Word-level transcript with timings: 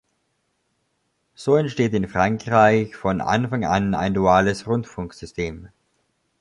So 1.35 1.53
entsteht 1.57 1.93
in 1.93 2.07
Frankreich 2.07 2.95
von 2.95 3.21
Anfang 3.21 3.65
an 3.65 3.93
ein 3.93 4.15
duales 4.15 4.65
Rundfunksystem. 4.65 5.69